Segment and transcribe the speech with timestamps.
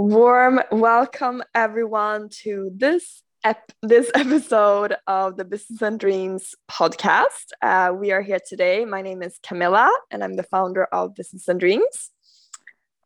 [0.00, 7.50] Warm welcome everyone to this ep- this episode of the Business and Dreams podcast.
[7.60, 8.86] Uh, we are here today.
[8.86, 12.12] My name is Camilla, and I'm the founder of Business and Dreams.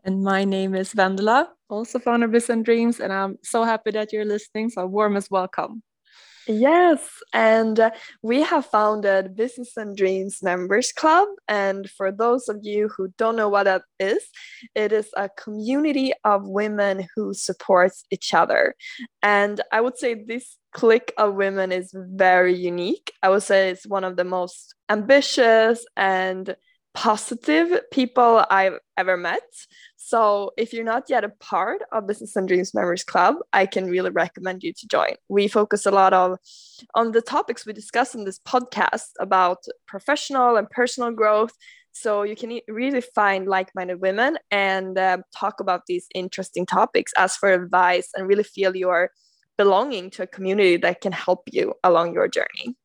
[0.04, 3.90] And my name is Vendela, also founder of Business and Dreams, and I'm so happy
[3.90, 4.70] that you're listening.
[4.70, 5.82] So warmest welcome.
[6.46, 7.00] Yes,
[7.32, 7.90] and uh,
[8.22, 11.28] we have founded Business and Dreams Members Club.
[11.48, 14.22] And for those of you who don't know what that is,
[14.74, 18.74] it is a community of women who supports each other.
[19.22, 23.12] And I would say this clique of women is very unique.
[23.22, 26.54] I would say it's one of the most ambitious and
[26.92, 29.42] positive people I've ever met.
[30.06, 33.86] So if you're not yet a part of Business and Dreams Members Club, I can
[33.86, 35.14] really recommend you to join.
[35.30, 36.36] We focus a lot of
[36.94, 41.52] on the topics we discuss in this podcast about professional and personal growth.
[41.92, 47.40] So you can really find like-minded women and uh, talk about these interesting topics, ask
[47.40, 49.10] for advice, and really feel you're
[49.56, 52.76] belonging to a community that can help you along your journey.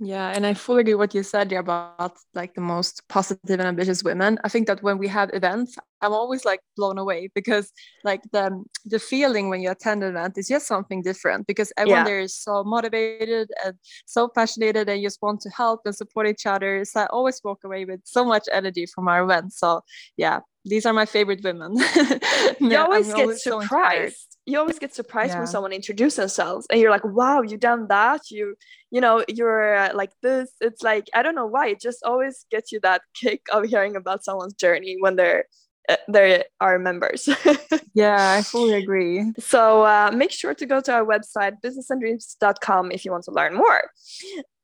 [0.00, 3.66] Yeah, and I fully agree what you said there about like the most positive and
[3.66, 4.38] ambitious women.
[4.44, 7.72] I think that when we have events, I'm always like blown away because
[8.04, 12.00] like the the feeling when you attend an event is just something different because everyone
[12.00, 12.04] yeah.
[12.04, 13.74] there is so motivated and
[14.06, 16.84] so passionate and just want to help and support each other.
[16.84, 19.58] So I always walk away with so much energy from our events.
[19.58, 19.82] So
[20.16, 21.76] yeah, these are my favorite women.
[22.60, 24.16] you always get always surprised.
[24.16, 25.38] So you always get surprised yeah.
[25.38, 28.22] when someone introduces themselves and you're like, wow, you done that.
[28.30, 28.54] You,
[28.90, 30.50] you know, you're uh, like this.
[30.62, 31.68] It's like, I don't know why.
[31.68, 35.44] It just always gets you that kick of hearing about someone's journey when they're
[35.88, 37.28] uh, they are members.
[37.94, 39.32] yeah, I fully agree.
[39.38, 43.54] So uh, make sure to go to our website, businessanddreams.com, if you want to learn
[43.54, 43.82] more.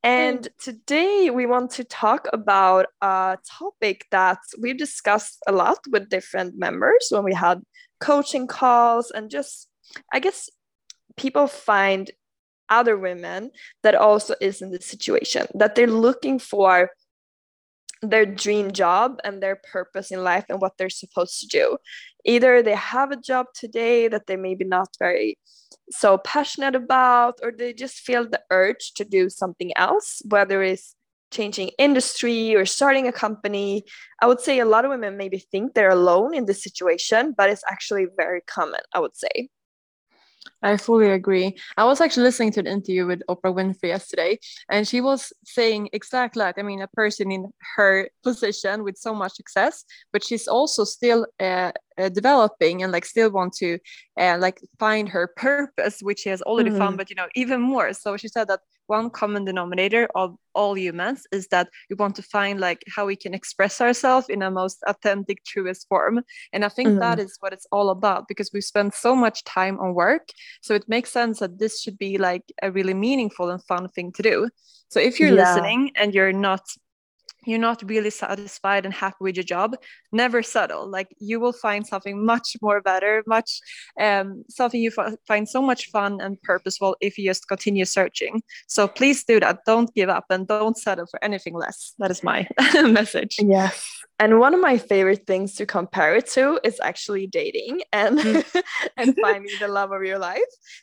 [0.02, 6.10] And today we want to talk about a topic that we've discussed a lot with
[6.10, 7.62] different members when we had
[8.00, 9.68] coaching calls and just,
[10.12, 10.50] I guess,
[11.16, 12.10] people find
[12.68, 13.50] other women
[13.82, 16.90] that also is in this situation that they're looking for
[18.02, 21.76] their dream job and their purpose in life and what they're supposed to do.
[22.24, 25.38] Either they have a job today that they maybe not very
[25.90, 30.96] so passionate about, or they just feel the urge to do something else, whether it's
[31.30, 33.84] changing industry or starting a company.
[34.22, 37.50] I would say a lot of women maybe think they're alone in this situation, but
[37.50, 39.48] it's actually very common, I would say.
[40.64, 41.58] I fully agree.
[41.76, 44.38] I was actually listening to an interview with Oprah Winfrey yesterday,
[44.70, 46.54] and she was saying exactly that.
[46.56, 51.26] I mean, a person in her position with so much success, but she's also still
[51.38, 53.78] uh, uh, developing and like still want to
[54.18, 56.78] uh, like find her purpose, which she has already mm-hmm.
[56.78, 57.92] found, but you know, even more.
[57.92, 62.22] So she said that one common denominator of all humans is that we want to
[62.22, 66.20] find like how we can express ourselves in a most authentic truest form
[66.52, 66.98] and i think mm-hmm.
[66.98, 70.28] that is what it's all about because we spend so much time on work
[70.62, 74.12] so it makes sense that this should be like a really meaningful and fun thing
[74.12, 74.48] to do
[74.88, 75.54] so if you're yeah.
[75.54, 76.62] listening and you're not
[77.46, 79.76] you're not really satisfied and happy with your job
[80.12, 80.88] never settle.
[80.88, 83.60] Like you will find something much more better much
[84.00, 88.42] um, something you f- find so much fun and purposeful if you just continue searching.
[88.66, 89.60] So please do that.
[89.66, 91.94] Don't give up and don't settle for anything less.
[91.98, 93.36] That is my message.
[93.38, 98.18] Yes and one of my favorite things to compare it to is actually dating and
[98.18, 98.62] mm.
[98.96, 100.40] and finding the love of your life.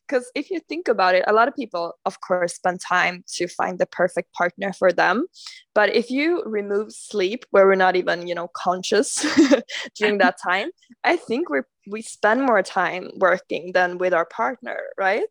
[0.07, 3.47] Because if you think about it a lot of people of course spend time to
[3.47, 5.25] find the perfect partner for them.
[5.73, 9.25] But if you remove sleep where we're not even you know conscious
[9.95, 10.69] during that time
[11.03, 15.23] i think we we spend more time working than with our partner right?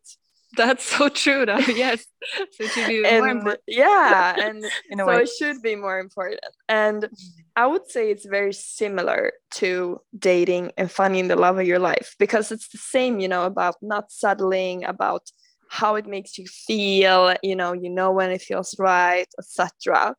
[0.57, 1.59] That's so true though.
[1.67, 2.05] Yes.
[2.35, 4.65] So it should be and, more yeah and
[4.97, 5.21] so way.
[5.21, 6.41] it should be more important.
[6.67, 7.07] And
[7.55, 12.15] i would say it's very similar to dating and finding the love of your life
[12.19, 15.29] because it's the same you know about not settling about
[15.69, 20.15] how it makes you feel you know you know when it feels right etc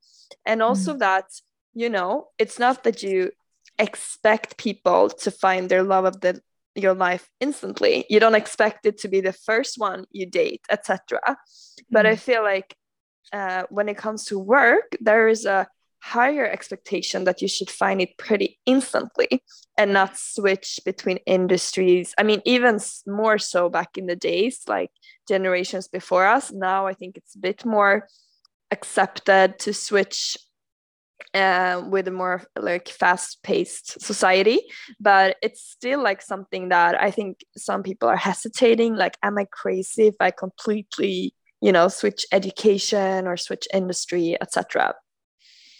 [0.46, 0.98] and also mm.
[0.98, 1.26] that
[1.74, 3.30] you know it's not that you
[3.78, 6.40] expect people to find their love of the
[6.74, 11.20] your life instantly you don't expect it to be the first one you date etc
[11.28, 11.36] mm.
[11.90, 12.18] but i mm.
[12.18, 12.74] feel like
[13.32, 15.66] uh, when it comes to work there is a
[16.02, 19.42] higher expectation that you should find it pretty instantly
[19.78, 22.12] and not switch between industries.
[22.18, 24.90] I mean even more so back in the days like
[25.28, 26.52] generations before us.
[26.52, 28.08] Now i think it's a bit more
[28.72, 30.36] accepted to switch
[31.34, 34.60] uh, with a more like fast-paced society
[35.00, 39.46] but it's still like something that i think some people are hesitating like am i
[39.50, 41.32] crazy if i completely
[41.62, 44.94] you know switch education or switch industry etc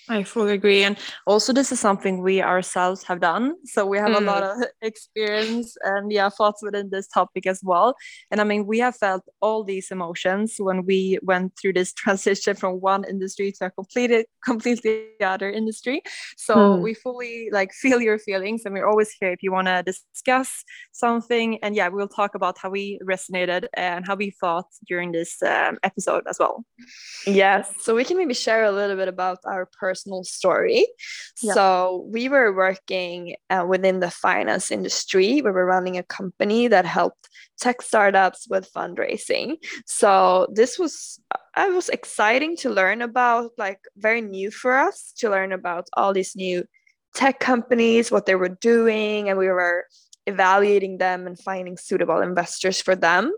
[0.08, 0.82] I fully agree.
[0.82, 3.54] And also, this is something we ourselves have done.
[3.64, 4.19] So we have mm.
[4.19, 7.94] a lot of experience and yeah, thoughts within this topic as well.
[8.31, 12.56] And I mean, we have felt all these emotions when we went through this transition
[12.56, 16.02] from one industry to a completely, completely other industry.
[16.37, 16.82] So mm.
[16.82, 20.64] we fully like feel your feelings and we're always here if you want to discuss
[20.90, 21.62] something.
[21.62, 25.78] And yeah, we'll talk about how we resonated and how we thought during this um,
[25.84, 26.64] episode as well.
[27.25, 27.72] Yes.
[27.81, 30.86] So we can maybe share a little bit about our personal personal story.
[31.36, 35.42] So we were working uh, within the finance industry.
[35.42, 37.28] We were running a company that helped
[37.60, 39.48] tech startups with fundraising.
[39.86, 41.20] So this was
[41.54, 46.12] I was exciting to learn about, like very new for us to learn about all
[46.14, 46.64] these new
[47.14, 49.84] tech companies, what they were doing, and we were
[50.26, 53.34] evaluating them and finding suitable investors for them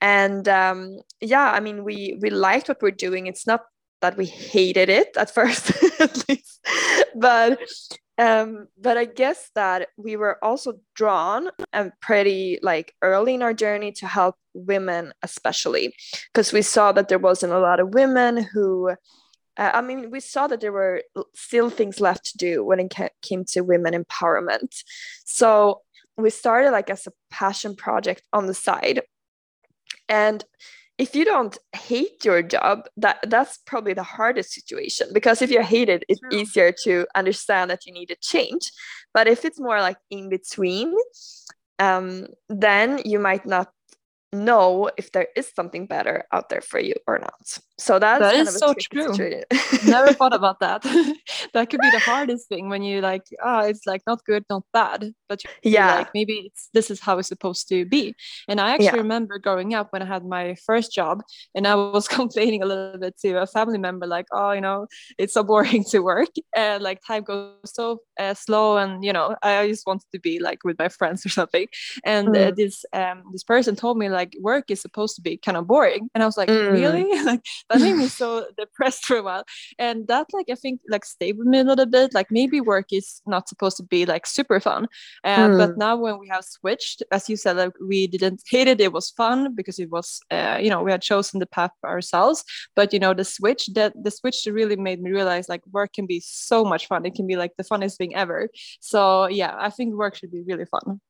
[0.00, 3.60] and um, yeah i mean we we liked what we're doing it's not
[4.04, 6.60] that we hated it at first at least.
[7.14, 7.58] But
[8.16, 13.52] um but i guess that we were also drawn and pretty like early in our
[13.52, 15.92] journey to help women especially
[16.32, 18.90] because we saw that there wasn't a lot of women who
[19.56, 21.02] uh, i mean we saw that there were
[21.34, 24.82] still things left to do when it came to women empowerment.
[25.24, 25.82] So
[26.16, 29.02] we started like as a passion project on the side.
[30.08, 30.44] And
[30.96, 35.62] if you don't hate your job that that's probably the hardest situation because if you
[35.62, 36.30] hate it it's True.
[36.32, 38.70] easier to understand that you need a change
[39.12, 40.94] but if it's more like in between
[41.78, 43.68] um, then you might not
[44.34, 47.58] know if there is something better out there for you or not.
[47.78, 49.12] So that's that is so true.
[49.86, 50.82] Never thought about that.
[51.54, 54.64] that could be the hardest thing when you like, oh, it's like not good, not
[54.72, 58.14] bad, but yeah, like maybe it's this is how it's supposed to be.
[58.48, 58.96] And I actually yeah.
[58.96, 61.22] remember growing up when I had my first job,
[61.54, 64.86] and I was complaining a little bit to a family member, like, oh, you know,
[65.18, 69.36] it's so boring to work, and like time goes so uh, slow, and you know,
[69.42, 71.66] I just wanted to be like with my friends or something.
[72.04, 72.48] And mm.
[72.48, 75.56] uh, this um this person told me like like work is supposed to be kind
[75.56, 76.72] of boring and i was like mm.
[76.72, 77.40] really like
[77.70, 79.44] that made me so depressed for a while.
[79.78, 82.14] And that like i think like stayed with me a little bit.
[82.14, 84.86] Like maybe work is not supposed to be like super fun.
[85.24, 85.58] Uh, mm.
[85.58, 88.80] but now when we have switched as you said like we didn't hate it.
[88.80, 92.44] It was fun because it was uh, you know we had chosen the path ourselves.
[92.76, 96.06] But you know the switch that the switch really made me realize like work can
[96.06, 97.06] be so much fun.
[97.06, 98.48] It can be like the funnest thing ever.
[98.80, 101.00] So yeah i think work should be really fun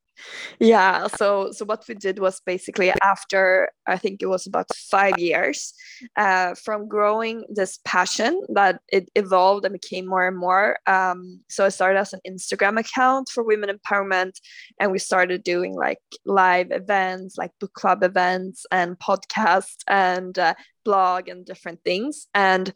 [0.58, 5.19] yeah so so what we did was basically after i think it was about five
[5.19, 5.75] years
[6.16, 11.64] uh, from growing this passion that it evolved and became more and more um, so
[11.64, 14.32] i started as an instagram account for women empowerment
[14.81, 20.55] and we started doing like live events like book club events and podcasts and uh,
[20.84, 22.72] blog and different things and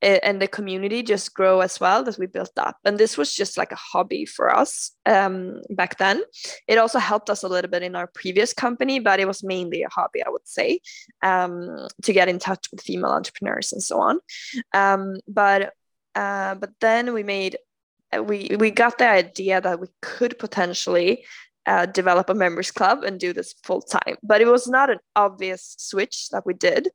[0.00, 2.76] and the community just grow as well that we built up.
[2.84, 6.22] And this was just like a hobby for us um, back then.
[6.68, 9.82] It also helped us a little bit in our previous company but it was mainly
[9.82, 10.80] a hobby i would say
[11.22, 14.20] um, to get in touch with female entrepreneurs and so on.
[14.72, 15.74] Um, but
[16.14, 17.56] uh, but then we made
[18.22, 21.24] we we got the idea that we could potentially
[21.68, 24.16] uh, develop a members club and do this full time.
[24.22, 26.88] But it was not an obvious switch that we did.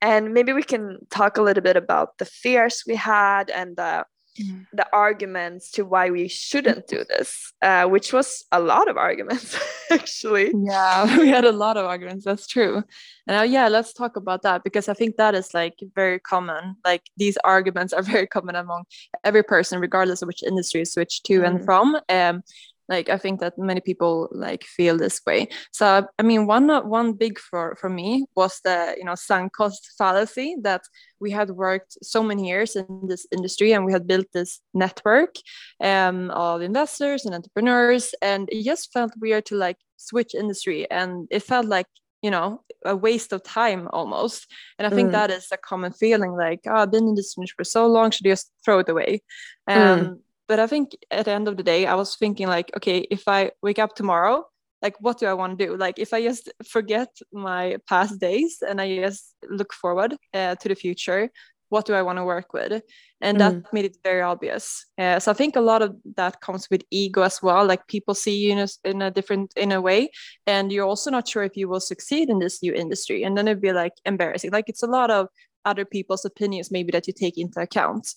[0.00, 4.06] And maybe we can talk a little bit about the fears we had and the
[4.40, 4.66] Mm.
[4.72, 9.56] the arguments to why we shouldn't do this, uh, which was a lot of arguments,
[9.92, 10.52] actually.
[10.52, 12.24] Yeah, we had a lot of arguments.
[12.24, 12.82] That's true.
[13.28, 16.74] And uh, yeah, let's talk about that because I think that is like very common.
[16.84, 18.86] Like these arguments are very common among
[19.22, 21.46] every person, regardless of which industry you switch to mm.
[21.46, 21.96] and from.
[22.08, 22.42] Um,
[22.88, 27.12] like i think that many people like feel this way so i mean one one
[27.12, 30.82] big for for me was the you know sunk cost fallacy that
[31.20, 35.34] we had worked so many years in this industry and we had built this network
[35.80, 41.26] um, of investors and entrepreneurs and it just felt weird to like switch industry and
[41.30, 41.86] it felt like
[42.22, 44.46] you know a waste of time almost
[44.78, 45.12] and i think mm.
[45.12, 48.10] that is a common feeling like oh i've been in this industry for so long
[48.10, 49.22] should I just throw it away
[49.68, 49.76] mm.
[49.76, 52.70] um, mm but I think at the end of the day, I was thinking like,
[52.76, 54.44] okay, if I wake up tomorrow,
[54.82, 55.76] like what do I want to do?
[55.76, 60.68] Like if I just forget my past days and I just look forward uh, to
[60.68, 61.30] the future,
[61.70, 62.82] what do I want to work with?
[63.20, 63.64] And that mm.
[63.72, 64.86] made it very obvious.
[64.98, 67.64] Uh, so I think a lot of that comes with ego as well.
[67.66, 70.10] Like people see you in a, in a different in a way,
[70.46, 73.24] and you're also not sure if you will succeed in this new industry.
[73.24, 74.52] And then it'd be like embarrassing.
[74.52, 75.28] Like it's a lot of
[75.64, 78.08] other people's opinions maybe that you take into account.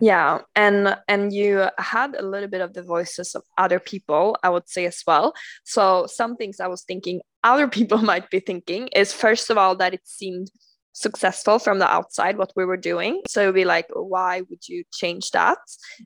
[0.00, 4.48] Yeah and and you had a little bit of the voices of other people i
[4.48, 5.34] would say as well.
[5.64, 9.76] So some things i was thinking other people might be thinking is first of all
[9.76, 10.50] that it seemed
[10.94, 13.20] successful from the outside what we were doing.
[13.28, 15.58] So be like why would you change that?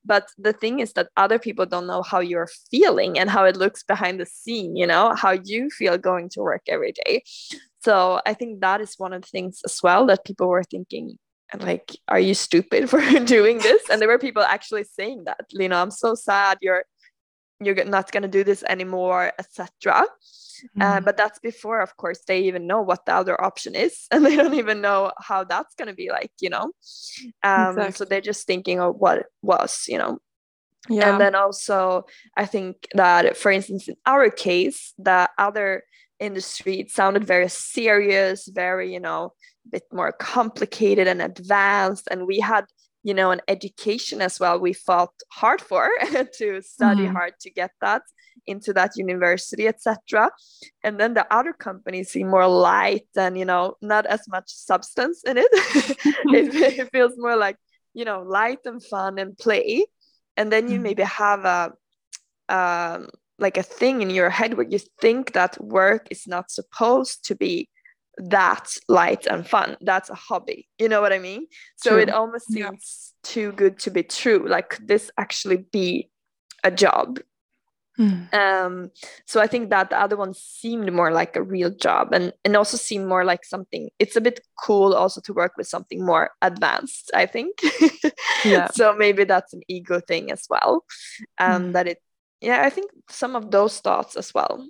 [0.04, 3.56] But the thing is that other people don't know how you're feeling and how it
[3.56, 7.22] looks behind the scene you know how you feel going to work every day.
[7.80, 11.18] So i think that is one of the things as well that people were thinking
[11.52, 13.82] and like are you stupid for doing this?
[13.90, 16.58] And there were people actually saying that you know i'm so sad.
[16.60, 16.84] You're
[17.60, 20.04] you're not going to do this anymore etc
[20.76, 20.82] Mm.
[20.82, 24.24] Uh, but that's before, of course, they even know what the other option is, and
[24.24, 26.72] they don't even know how that's going to be like, you know.
[27.42, 27.92] Um, exactly.
[27.92, 30.18] So they're just thinking of what was, you know.
[30.88, 31.10] Yeah.
[31.10, 32.04] And then also,
[32.36, 35.82] I think that, for instance, in our case, the other
[36.18, 39.32] industry it sounded very serious, very, you know,
[39.66, 42.64] a bit more complicated and advanced, and we had
[43.08, 45.88] you know an education as well we fought hard for
[46.38, 47.14] to study mm-hmm.
[47.14, 48.02] hard to get that
[48.46, 50.30] into that university etc
[50.84, 55.22] and then the other companies seem more light and you know not as much substance
[55.24, 55.48] in it.
[55.52, 57.56] it, it feels more like
[57.94, 59.86] you know light and fun and play
[60.36, 60.82] and then you mm-hmm.
[60.82, 61.72] maybe have a
[62.50, 67.24] um, like a thing in your head where you think that work is not supposed
[67.28, 67.68] to be
[68.18, 71.46] that light and fun that's a hobby you know what i mean
[71.76, 72.00] so true.
[72.00, 73.30] it almost seems yeah.
[73.30, 76.10] too good to be true like could this actually be
[76.64, 77.18] a job
[77.98, 78.32] Mm.
[78.32, 78.90] Um,
[79.26, 82.56] so I think that the other one seemed more like a real job and, and
[82.56, 86.30] also seemed more like something, it's a bit cool also to work with something more
[86.40, 87.58] advanced, I think.
[88.44, 88.68] yeah.
[88.68, 90.84] so maybe that's an ego thing as well.
[91.38, 91.72] Um, mm.
[91.72, 91.98] That it,
[92.40, 94.64] yeah, I think some of those thoughts as well.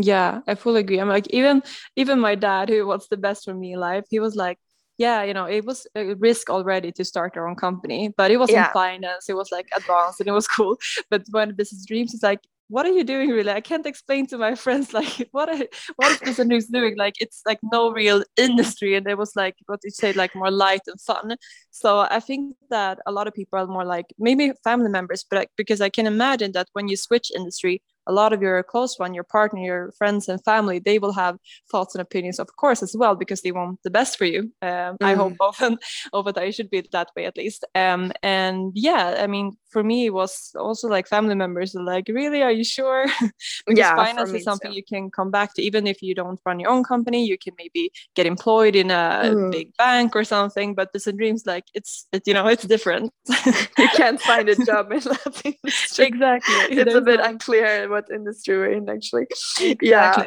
[0.00, 0.98] Yeah, I fully agree.
[0.98, 1.62] I'm like, even
[1.96, 4.58] even my dad, who wants the best for me in life, he was like,
[4.98, 8.38] yeah, you know, it was a risk already to start our own company, but it
[8.38, 8.68] was yeah.
[8.68, 10.78] in finance, it was like advanced and it was cool.
[11.10, 13.50] But when business dreams, it's like, what are you doing really?
[13.50, 16.96] I can't explain to my friends like what are, what is this and who's doing?
[16.96, 20.50] Like it's like no real industry, and it was like what you say, like more
[20.50, 21.36] light and fun.
[21.70, 25.36] So I think that a lot of people are more like maybe family members, but
[25.36, 28.98] like, because I can imagine that when you switch industry, a lot of your close
[28.98, 31.36] one, your partner, your friends and family, they will have
[31.70, 34.52] thoughts and opinions, of course, as well, because they want the best for you.
[34.62, 34.96] Um, mm.
[35.02, 35.36] I hope mm.
[35.40, 35.78] often,
[36.12, 37.64] over that it should be that way at least.
[37.74, 42.08] Um, and yeah, I mean, for me, it was also like family members are like,
[42.08, 43.06] really, are you sure?
[43.66, 44.76] because yeah, finance is something too.
[44.76, 47.24] you can come back to, even if you don't run your own company.
[47.24, 49.50] You can maybe get employed in a mm.
[49.50, 50.74] big bank or something.
[50.74, 53.12] But this dreams, like it's, it, you know, it's different.
[53.78, 55.00] you can't find a job in
[55.44, 56.06] industry.
[56.06, 56.54] Exactly.
[56.76, 59.26] It's a bit unclear what industry we're in actually.
[59.60, 59.80] Exactly.
[59.82, 60.26] yeah.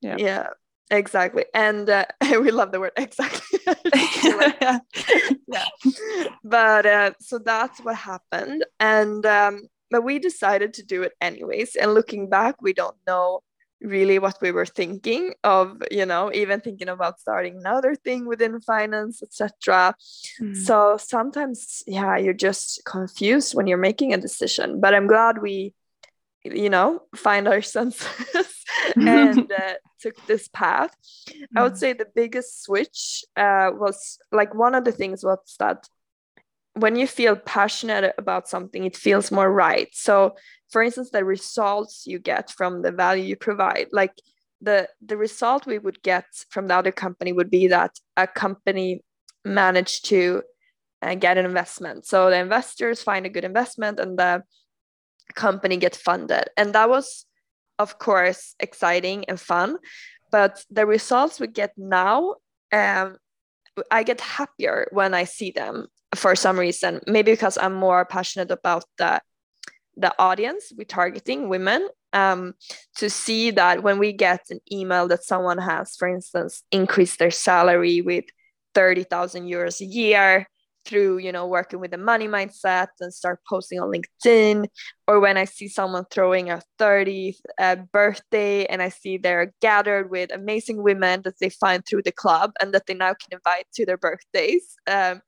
[0.00, 0.16] Yeah.
[0.18, 0.46] Yeah
[0.92, 1.46] exactly.
[1.54, 2.04] And uh,
[2.40, 3.58] we love the word exactly.
[4.22, 4.78] Yeah.
[5.48, 5.64] yeah
[6.44, 8.64] but uh, so that's what happened.
[8.78, 11.76] And um, but we decided to do it anyways.
[11.76, 13.40] And looking back we don't know
[13.80, 18.60] really what we were thinking of you know even thinking about starting another thing within
[18.60, 19.92] finance etc
[20.40, 20.56] mm.
[20.56, 24.80] so sometimes yeah you're just confused when you're making a decision.
[24.80, 25.74] But i'm glad we
[26.44, 28.64] you know find our senses
[28.96, 30.94] and uh, took this path
[31.28, 31.58] mm-hmm.
[31.58, 31.78] i would mm.
[31.78, 35.88] say the biggest switch uh, was like one of the things was that
[36.74, 40.34] when you feel passionate about something it feels more right so
[40.70, 44.14] for instance the results you get from the value you provide like
[44.60, 49.02] the the result we would get from the other company would be that a company
[49.44, 50.42] managed to
[51.02, 54.42] uh, get an investment so the investors find a good investment and the
[55.34, 56.44] company get funded.
[56.56, 57.26] And that was,
[57.78, 59.78] of course, exciting and fun.
[60.30, 62.36] But the results we get now,
[62.72, 63.16] um,
[63.90, 67.00] I get happier when I see them for some reason.
[67.06, 69.20] Maybe because I'm more passionate about the
[69.96, 71.88] the audience we're targeting, women.
[72.14, 72.54] Um,
[72.96, 77.30] to see that when we get an email that someone has, for instance, increased their
[77.30, 78.26] salary with
[78.74, 80.46] 30,000 euros a year,
[80.84, 84.66] through you know working with the money mindset and start posting on linkedin
[85.06, 90.10] or when i see someone throwing a 30th uh, birthday and i see they're gathered
[90.10, 93.66] with amazing women that they find through the club and that they now can invite
[93.74, 95.20] to their birthdays um,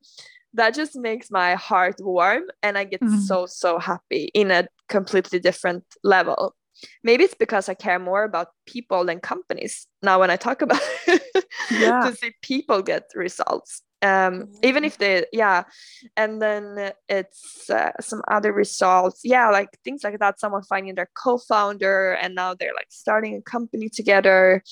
[0.53, 3.21] that just makes my heart warm and i get mm-hmm.
[3.21, 6.55] so so happy in a completely different level
[7.03, 10.81] maybe it's because i care more about people than companies now when i talk about
[11.71, 12.09] yeah.
[12.09, 15.65] to see people get results um, even if they yeah.
[16.17, 19.21] And then it's uh, some other results.
[19.25, 20.39] Yeah like things like that.
[20.39, 24.63] Someone finding their co-founder and now they're like starting a company together.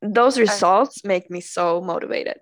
[0.00, 2.38] Those results make me so motivated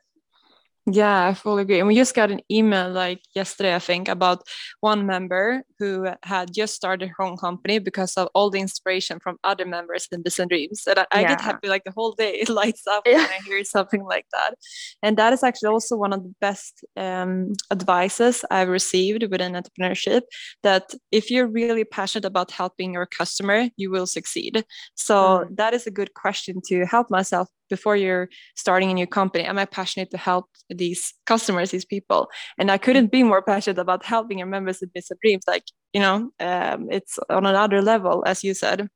[0.87, 1.79] Yeah, I fully agree.
[1.79, 4.43] And we just got an email like yesterday, I think, about
[4.81, 9.37] one member who had just started her own company because of all the inspiration from
[9.45, 10.85] other members in and Dreams.
[10.87, 12.33] And I, I get happy like the whole day.
[12.33, 13.19] It lights up yeah.
[13.19, 14.55] when I hear something like that.
[15.03, 20.23] And that is actually also one of the best um, advices I've received within entrepreneurship
[20.63, 24.65] that if you're really passionate about helping your customer, you will succeed.
[24.95, 25.57] So mm.
[25.57, 29.59] that is a good question to help myself before you're starting a new company am
[29.59, 32.29] i passionate to help these customers these people?
[32.59, 36.01] And i couldn't be more passionate about helping your members with business dreams like you
[36.01, 38.89] know um, it's on another level as you said.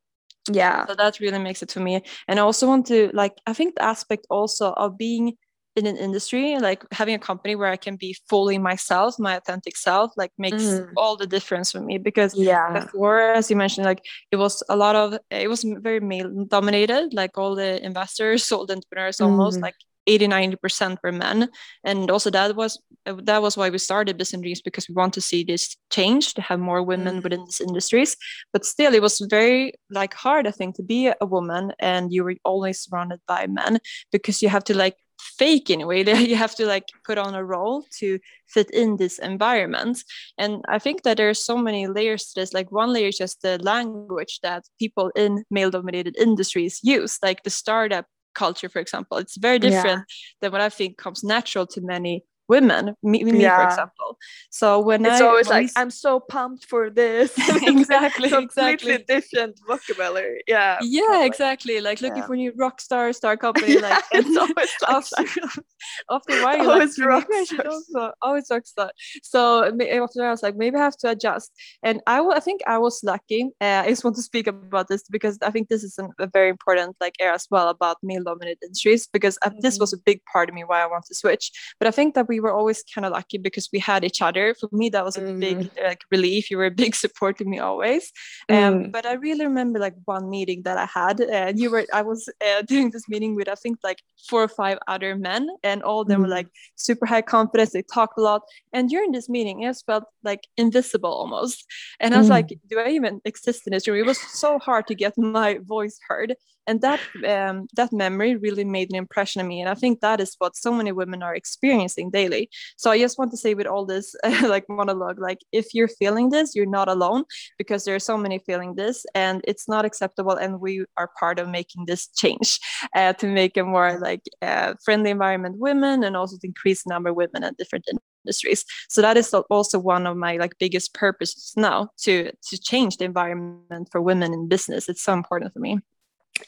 [0.51, 0.85] Yeah.
[0.87, 2.03] So that really makes it to me.
[2.29, 5.37] And i also want to like i think the aspect also of being
[5.77, 9.77] in an industry like having a company where i can be fully myself my authentic
[9.77, 10.89] self like makes mm.
[10.97, 14.77] all the difference for me because yeah before as you mentioned like it was a
[14.77, 19.59] lot of it was very male dominated like all the investors all the entrepreneurs almost
[19.59, 19.63] mm.
[19.63, 19.75] like
[20.07, 21.49] 80 90% were men
[21.83, 25.21] and also that was that was why we started business dreams because we want to
[25.21, 27.23] see this change to have more women mm.
[27.23, 28.17] within these industries
[28.53, 32.23] but still it was very like hard i think to be a woman and you
[32.23, 33.79] were always surrounded by men
[34.13, 36.03] because you have to like fake in a way.
[36.15, 40.05] That you have to like put on a role to fit in this environment.
[40.39, 42.53] And i think that there's so many layers to this.
[42.53, 47.43] Like one layer is just the language that people in male dominated industries use like
[47.43, 49.19] the startup culture for example.
[49.19, 50.41] It's very different yeah.
[50.41, 53.57] than what i think comes natural to many women me, me yeah.
[53.57, 54.19] for example.
[54.51, 57.33] So when it's I, always like i'm so pumped for this.
[57.65, 59.05] Exactly completely exactly.
[59.09, 60.43] different vocabulary.
[60.47, 61.27] Yeah yeah probably.
[61.27, 61.81] exactly.
[61.81, 62.27] Like looking yeah.
[62.27, 65.63] for new rock star star company like it's always like after,
[66.11, 67.27] after a while always like, rock
[67.67, 68.91] also always rock star.
[69.23, 71.53] So after I was like maybe I have to adjust.
[71.83, 75.05] And I, I think I was lucky uh, I just want to speak about this
[75.11, 78.23] because I think this is an, a very important like area as well about male
[78.23, 79.59] dominated industries because mm-hmm.
[79.61, 81.51] this was a big part of me why I want to switch.
[81.79, 84.21] But I think that we we were always kind of lucky because we had each
[84.21, 84.55] other.
[84.59, 85.41] For me, that was a mm.
[85.41, 86.51] big like relief.
[86.51, 88.13] You were a big support to me always.
[88.49, 88.93] Um, mm.
[88.93, 92.29] But I really remember like one meeting that I had, and you were I was
[92.49, 96.01] uh, doing this meeting with I think like four or five other men, and all
[96.03, 96.25] of them mm.
[96.25, 97.71] were like super high confidence.
[97.71, 101.65] They talked a lot, and during this meeting, I just felt like invisible almost.
[102.01, 102.37] And I was mm.
[102.39, 103.99] like, do I even exist in this room?
[103.99, 106.35] It was so hard to get my voice heard
[106.67, 110.21] and that um, that memory really made an impression on me and i think that
[110.21, 112.49] is what so many women are experiencing daily.
[112.77, 116.31] So i just want to say with all this like monologue like if you're feeling
[116.31, 117.25] this you're not alone
[117.59, 121.39] because there are so many feeling this and it's not acceptable and we are part
[121.39, 122.59] of making this change
[122.97, 127.11] uh, to make a more like uh, friendly environment women and also to increase number
[127.11, 127.87] of women in different
[128.25, 128.65] industries.
[128.89, 133.05] So that is also one of my like biggest purposes now to to change the
[133.05, 134.89] environment for women in business.
[134.89, 135.81] It's so important for me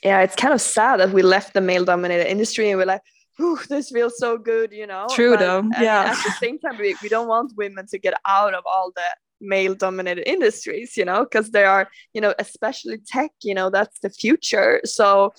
[0.02, 3.02] yeah, it's kind of sad that we left the male dominated industry and we're like,
[3.40, 5.06] Ooh, this feels so good, you know.
[5.10, 5.70] True but, though.
[5.78, 6.14] Yeah.
[6.16, 9.02] At the same time, we, we don't want women to get out of all the
[9.40, 13.98] male dominated industries you know because they are you know especially tech you know that's
[14.00, 15.32] the future so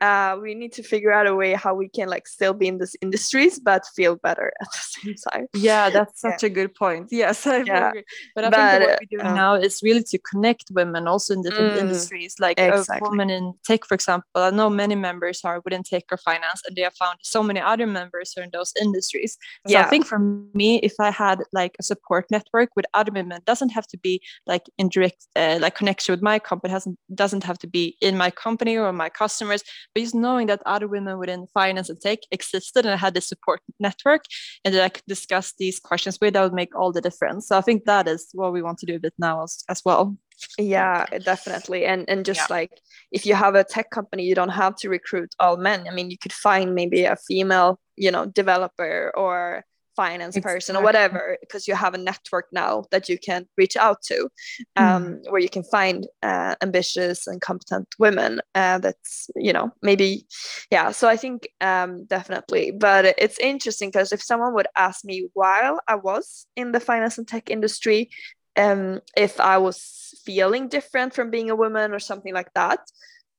[0.00, 2.78] uh, we need to figure out a way how we can like still be in
[2.78, 6.46] these industries but feel better at the same time yeah that's such yeah.
[6.46, 7.88] a good point yes I yeah.
[7.88, 11.06] agree but i but, think what we're doing uh, now is really to connect women
[11.06, 13.06] also in different mm, industries like exactly.
[13.06, 16.62] a woman in tech for example i know many members are within tech or finance
[16.66, 19.36] and they have found so many other members are in those industries
[19.66, 19.84] so yeah.
[19.84, 23.70] i think for me if i had like a support network with other women doesn't
[23.70, 27.58] have to be like in direct uh, like connection with my company hasn't doesn't have
[27.58, 29.62] to be in my company or my customers
[29.94, 33.28] but just knowing that other women within finance and tech existed and I had this
[33.28, 34.24] support network
[34.64, 37.48] and that I could discuss these questions with that would make all the difference.
[37.48, 39.82] So I think that is what we want to do a bit now as, as
[39.84, 40.16] well.
[40.58, 41.84] Yeah definitely.
[41.84, 42.56] And and just yeah.
[42.56, 42.80] like
[43.12, 45.86] if you have a tech company you don't have to recruit all men.
[45.88, 49.64] I mean you could find maybe a female you know developer or
[49.96, 50.56] finance exactly.
[50.56, 54.28] person or whatever because you have a network now that you can reach out to
[54.76, 55.30] um, mm.
[55.30, 60.26] where you can find uh, ambitious and competent women uh, that's you know maybe
[60.70, 65.28] yeah so i think um, definitely but it's interesting because if someone would ask me
[65.34, 68.10] while i was in the finance and tech industry
[68.56, 72.80] um, if i was feeling different from being a woman or something like that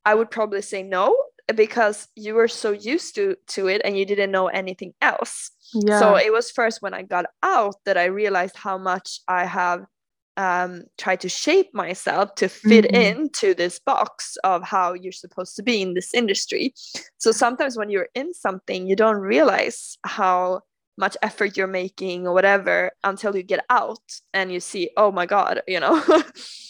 [0.04, 1.16] i would probably say no
[1.54, 5.98] because you were so used to to it and you didn't know anything else yeah.
[5.98, 9.84] so it was first when i got out that i realized how much i have
[10.36, 13.20] um, tried to shape myself to fit mm-hmm.
[13.20, 16.74] into this box of how you're supposed to be in this industry
[17.18, 20.62] so sometimes when you're in something you don't realize how
[20.96, 24.02] much effort you're making or whatever until you get out
[24.32, 26.02] and you see oh my god you know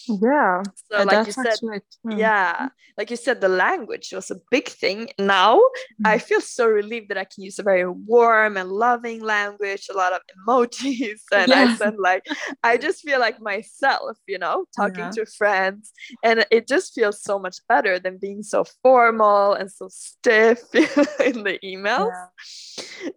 [0.09, 1.59] yeah so like you said
[2.07, 2.19] mm.
[2.19, 6.07] yeah like you said the language was a big thing now mm.
[6.07, 9.97] i feel so relieved that i can use a very warm and loving language a
[9.97, 11.61] lot of emojis and yeah.
[11.61, 12.25] i said like
[12.63, 15.11] i just feel like myself you know talking yeah.
[15.11, 19.89] to friends and it just feels so much better than being so formal and so
[19.91, 22.11] stiff in the emails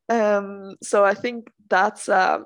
[0.09, 0.37] yeah.
[0.37, 2.39] um so i think that's uh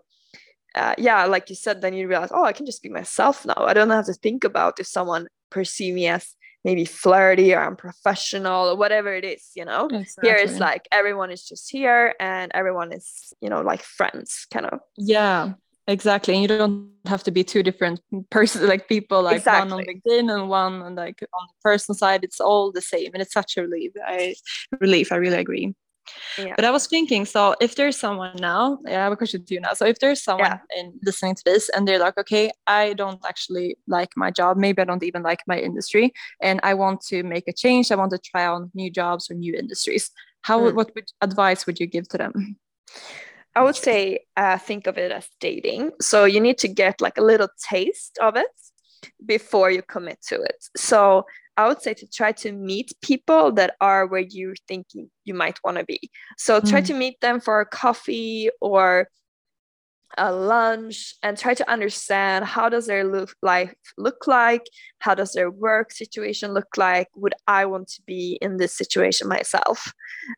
[0.75, 3.57] uh, yeah, like you said, then you realize, oh, I can just be myself now.
[3.57, 8.69] I don't have to think about if someone perceive me as maybe flirty or unprofessional
[8.69, 9.87] or whatever it is, you know.
[9.87, 10.29] Exactly.
[10.29, 14.67] Here it's like everyone is just here and everyone is, you know, like friends, kind
[14.67, 14.79] of.
[14.97, 15.53] Yeah,
[15.87, 16.35] exactly.
[16.35, 19.71] And you don't have to be two different person like people, like exactly.
[19.71, 22.23] one on LinkedIn and one on like on the personal side.
[22.23, 23.91] It's all the same, and it's such a relief.
[24.05, 24.35] I
[24.79, 25.11] relief.
[25.11, 25.73] I really agree.
[26.37, 26.53] Yeah.
[26.55, 29.53] But I was thinking, so if there's someone now, yeah, I have a question to
[29.53, 29.73] you now.
[29.73, 30.79] So if there's someone yeah.
[30.79, 34.81] in listening to this and they're like, okay, I don't actually like my job, maybe
[34.81, 36.11] I don't even like my industry,
[36.41, 39.35] and I want to make a change, I want to try on new jobs or
[39.35, 40.11] new industries.
[40.41, 40.73] How mm.
[40.73, 42.57] what would, advice would you give to them?
[43.55, 45.91] I would say uh, think of it as dating.
[46.01, 48.47] So you need to get like a little taste of it
[49.25, 50.63] before you commit to it.
[50.77, 51.25] So
[51.61, 55.59] I would say to try to meet people that are where you think you, might
[55.63, 56.11] want to be.
[56.37, 56.87] So try mm.
[56.87, 59.07] to meet them for a coffee or
[60.17, 64.65] a lunch and try to understand how does their look, life look like
[64.99, 69.25] how does their work situation look like would i want to be in this situation
[69.27, 69.93] myself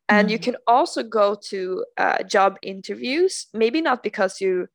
[0.09, 0.43] and you mm.
[0.43, 4.67] can also go to uh, job interviews maybe not because you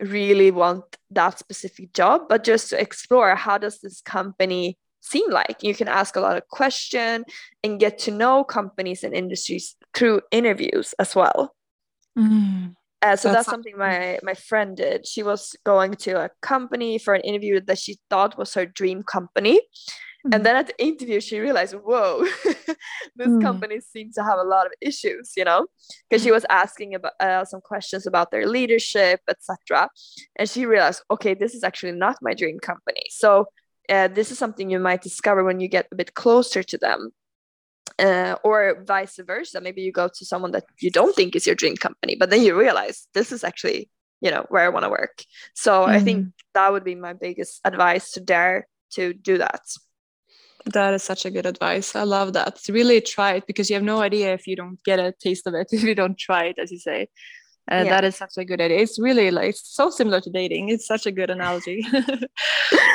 [0.00, 5.62] really want that specific job but just to explore how does this company seem like
[5.62, 7.24] you can ask a lot of questions
[7.62, 11.54] and get to know companies and industries through interviews as well.
[12.18, 15.06] Mm, uh, so that's, that's something my my friend did.
[15.06, 19.02] She was going to a company for an interview that she thought was her dream
[19.02, 19.60] company.
[20.26, 20.34] Mm.
[20.34, 22.24] and then at the interview she realized whoa
[23.14, 23.40] this mm.
[23.40, 25.66] company seems to have a lot of issues you know?
[26.10, 29.88] Because she was asking about uh, some questions about their leadership etc
[30.36, 33.04] and she realized okay this is actually not my dream company.
[33.10, 33.46] So
[33.88, 37.10] uh, this is something you might discover when you get a bit closer to them.
[37.98, 39.60] Uh, or vice versa.
[39.60, 42.42] Maybe you go to someone that you don't think is your dream company but then
[42.42, 43.88] you realize this is actually
[44.20, 45.24] you know where i want to work.
[45.54, 45.88] So mm.
[45.88, 46.52] i think mm-hmm.
[46.54, 49.62] that would be my biggest advice to dare to do that.
[50.66, 51.96] That is such a good advice.
[51.96, 52.60] I love that.
[52.68, 55.54] Really try it because you have no idea if you don't get a taste of
[55.54, 57.08] it if you don't try it as you say
[57.70, 57.90] uh, yeah.
[57.90, 58.78] that is such a good idea.
[58.78, 60.70] It's really like it's so similar to dating.
[60.70, 61.84] It's such a good analogy.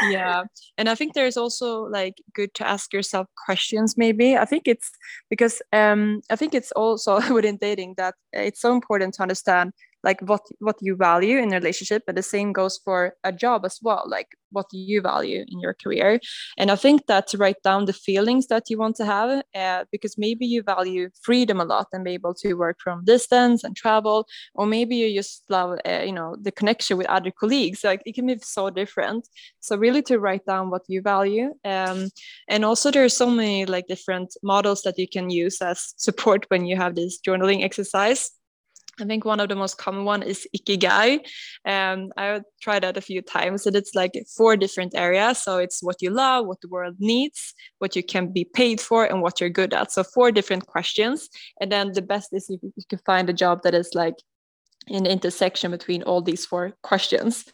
[0.09, 0.43] Yeah.
[0.77, 4.37] And i think there's also like good to ask yourself questions maybe.
[4.37, 4.91] I think it's
[5.29, 10.21] because um i think it's also within dating that it's so important to understand like
[10.21, 13.79] what what you value in a relationship but the same goes for a job as
[13.81, 16.19] well like what you value in your career.
[16.57, 19.85] And i think that to write down the feelings that you want to have uh,
[19.91, 23.75] because maybe you value freedom a lot and be able to work from distance and
[23.75, 28.01] travel or maybe you just love uh, you know the connection with other colleagues like
[28.05, 29.27] it can be so different.
[29.59, 32.09] So really to write down what you value um,
[32.47, 36.45] and also there are so many like different models that you can use as support
[36.49, 38.31] when you have this journaling exercise
[39.01, 41.19] I think one of the most common one is ikigai.
[41.65, 45.39] Um, I tried that a few times, and it's like four different areas.
[45.39, 49.05] So it's what you love, what the world needs, what you can be paid for,
[49.05, 49.91] and what you're good at.
[49.91, 51.29] So four different questions,
[51.59, 54.15] and then the best is if you can find a job that is like
[54.87, 57.45] in the intersection between all these four questions.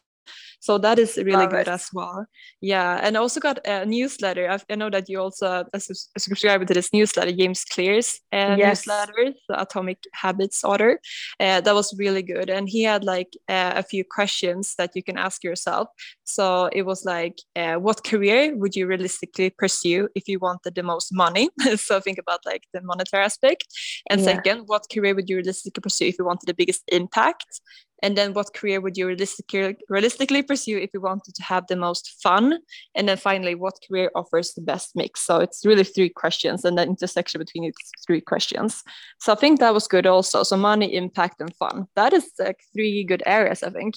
[0.60, 1.68] So that is really Love good it.
[1.68, 2.26] as well.
[2.62, 4.50] Yeah, and I also got a newsletter.
[4.50, 8.86] I, I know that you also a subscriber to this newsletter, James Clear's uh, yes.
[8.86, 11.00] newsletter, the Atomic Habits Order.
[11.40, 15.04] Uh, that was really good, and he had like uh, a few questions that you
[15.04, 15.88] can ask yourself.
[16.26, 20.84] So it was like, uh, what career would you realistically pursue if you wanted the
[20.84, 21.50] most money?
[21.76, 23.66] so think about like the monetary aspect.
[24.10, 24.36] And yeah.
[24.36, 27.62] second, what career would you realistically pursue if you wanted the biggest impact?
[28.02, 31.76] And then what career would you realistically realistically pursue if you wanted to have the
[31.76, 32.60] most fun
[32.96, 36.78] and then finally what career offers the best mix so it's really three questions and
[36.78, 38.84] the intersection between these three questions
[39.20, 42.60] so i think that was good also so money impact and fun that is like
[42.74, 43.96] three good areas i think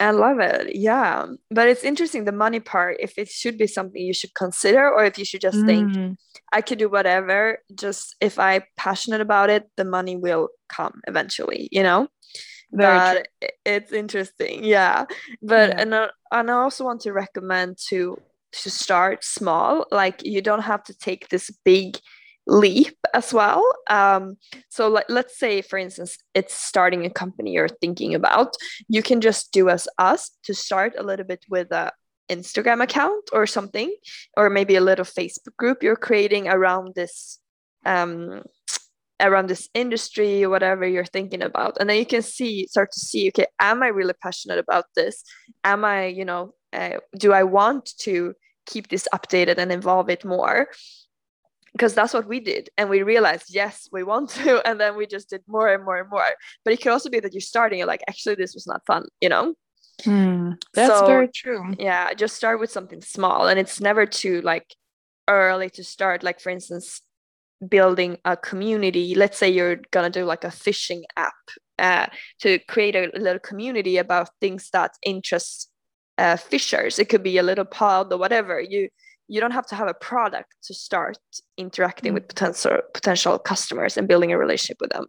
[0.00, 0.76] I love it.
[0.76, 1.26] Yeah.
[1.50, 5.04] But it's interesting the money part, if it should be something you should consider or
[5.04, 5.66] if you should just mm.
[5.66, 6.18] think
[6.52, 11.68] I could do whatever, just if I'm passionate about it, the money will come eventually,
[11.72, 12.08] you know?
[12.72, 15.04] Very but it's interesting yeah
[15.42, 15.80] but yeah.
[15.80, 18.16] and, I, and i also want to recommend to
[18.52, 21.98] to start small like you don't have to take this big
[22.46, 23.62] leap as well.
[23.88, 24.36] Um,
[24.68, 28.54] so let, let's say, for instance, it's starting a company you're thinking about.
[28.88, 31.92] You can just do as us to start a little bit with a
[32.28, 33.94] Instagram account or something,
[34.36, 37.38] or maybe a little Facebook group you're creating around this
[37.84, 38.42] um,
[39.22, 41.76] around this industry or whatever you're thinking about.
[41.78, 45.22] And then you can see start to see okay am i really passionate about this?
[45.64, 48.34] Am i you know uh, do i want to
[48.66, 50.68] keep this updated and involve it more?
[51.72, 52.68] Because that's what we did.
[52.76, 54.66] And we realized yes we want to.
[54.68, 56.26] And then we just did more and more and more.
[56.64, 59.04] But it could also be that you're starting you're like actually this was not fun
[59.20, 59.54] you know?
[60.04, 61.74] Mm, that's so, very true.
[61.78, 63.46] yeah just start with something small.
[63.46, 64.74] And it's never too like
[65.28, 66.22] early to start.
[66.22, 67.02] Like for instance
[67.68, 69.14] building a community.
[69.14, 71.34] Let's say you're gonna do like a fishing app
[71.78, 72.06] uh,
[72.40, 75.70] to create a little community about things that interest
[76.18, 78.60] uh, fishers it could be a little pod or whatever.
[78.60, 78.88] You
[79.28, 81.18] you don't have to have a product to start
[81.56, 82.14] interacting mm.
[82.14, 85.06] with potential potential customers and building a relationship with them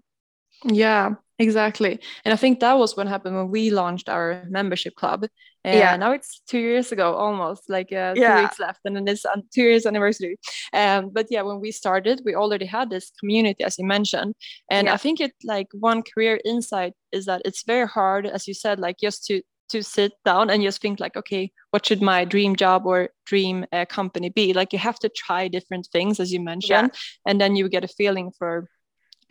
[0.66, 5.26] yeah exactly and i think that was what happened when we launched our membership club
[5.64, 5.96] and yeah.
[5.96, 8.36] now it's two years ago almost like uh, yeah.
[8.36, 10.38] two weeks left and then it's two years anniversary
[10.74, 14.36] um, but yeah when we started we already had this community as you mentioned
[14.70, 14.94] and yeah.
[14.94, 18.80] i think it like one career insight is that it's very hard as you said
[18.80, 22.56] like just to to sit down and just think like okay what should my dream
[22.56, 26.40] job or dream uh, company be like you have to try different things as you
[26.40, 26.92] mentioned
[27.26, 28.68] and then you get a feeling for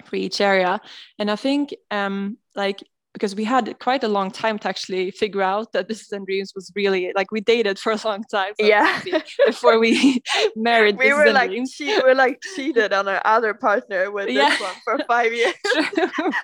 [0.05, 0.81] for each area
[1.19, 5.43] and i think um like because we had quite a long time to actually figure
[5.43, 8.55] out that Business and Dreams was really like we dated for a long time.
[8.59, 9.03] So yeah.
[9.47, 10.23] before we
[10.57, 10.99] married.
[10.99, 14.51] We were like she were like cheated on our other partner with yeah.
[14.51, 15.55] this one for five years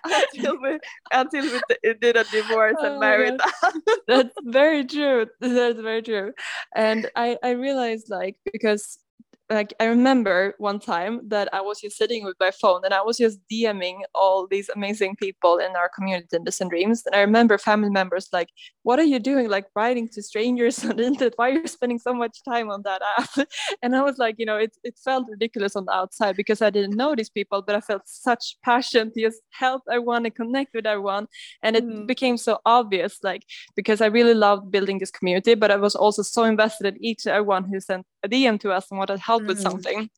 [0.05, 0.79] until we
[1.13, 3.41] until we did a divorce oh and married.
[4.07, 5.27] That's very true.
[5.41, 6.33] That's very true.
[6.75, 8.99] And I I realized like because
[9.51, 13.01] like I remember one time that I was just sitting with my phone and I
[13.01, 17.03] was just DMing all these amazing people in our community in and Dreams.
[17.07, 18.51] And I remember family members like,
[18.83, 19.49] "What are you doing?
[19.49, 21.33] Like writing to strangers on the internet?
[21.37, 23.49] Why are you spending so much time on that app?"
[23.83, 26.71] And I was like, you know, it it felt ridiculous on the outside because I
[26.71, 30.75] didn't know these people, but I felt such passion to just help everyone and connect
[30.75, 31.27] with everyone,
[31.63, 32.07] and it mm.
[32.07, 33.45] became so obvious, like
[33.77, 37.27] because I really loved building this community, but I was also so invested in each
[37.27, 39.48] everyone who sent a DM to us and what had helped mm.
[39.48, 40.11] with something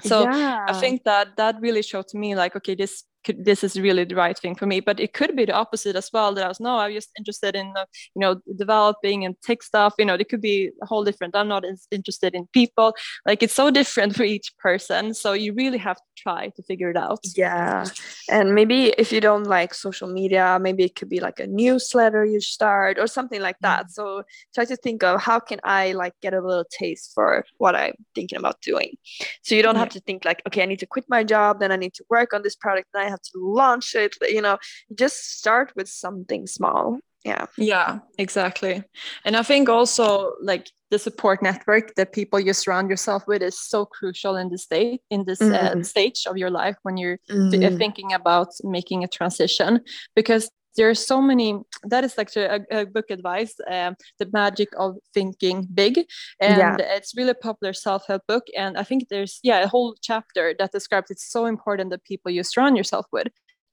[0.00, 0.64] so yeah.
[0.68, 4.04] i think that that really showed to me like okay this could, this is really
[4.04, 6.48] the right thing for me but it could be the opposite as well that i
[6.48, 10.14] was no i'm just interested in uh, you know developing and tech stuff you know
[10.14, 12.94] it could be a whole different i'm not as interested in people.
[13.26, 16.90] Like it's so different for each person so you really have to try to figure
[16.90, 17.20] it out.
[17.36, 17.84] Yeah
[18.28, 22.24] and maybe if you don't like social media maybe it could be like a newsletter
[22.24, 23.86] you start or something like that.
[23.86, 23.90] Mm.
[23.90, 24.22] so
[24.54, 27.94] try to think of how can i like get a little taste for what i'm
[28.14, 28.96] thinking about doing.
[29.42, 31.72] So you don't have to think like okay i need to quit my job then
[31.72, 34.56] i need to work on this product and i have to launch it you know
[35.02, 38.82] just start with something small yeah yeah exactly
[39.24, 43.58] and i think also like the support network that people you surround yourself with is
[43.58, 45.82] so crucial in this state in this uh, mm-hmm.
[45.82, 47.78] stage of your life when you're mm.
[47.78, 49.80] thinking about making a transition
[50.14, 54.68] because there are so many that is like a, a book advice um, the magic
[54.78, 55.98] of thinking big.
[56.40, 56.76] And yeah.
[56.78, 58.44] it's really popular self-help book.
[58.56, 62.30] And i think there's yeah a whole chapter that describes it's so important that people
[62.30, 63.28] you surround yourself with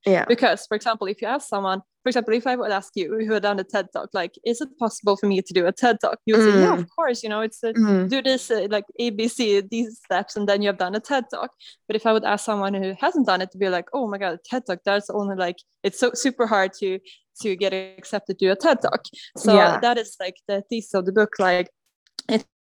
[0.06, 3.14] yeah because for example if you ask someone for example if i would ask you
[3.26, 5.72] who had done a ted talk like is it possible for me to do a
[5.72, 6.54] ted talk you would mm.
[6.54, 6.80] say yeah mm.
[6.80, 8.10] of course you know it's a, mm.
[8.10, 11.52] do this uh, like abc these steps and then you have done a ted talk
[11.88, 14.18] but if i would ask someone who hasn't done it to be like oh my
[14.18, 17.00] god ted talk that's only like it's so super hard to
[17.42, 19.02] to get accepted to a ted talk
[19.38, 19.80] so yeah.
[19.80, 21.70] that is like the thesis of the book like